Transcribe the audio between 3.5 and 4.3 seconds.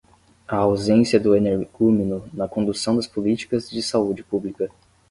de saúde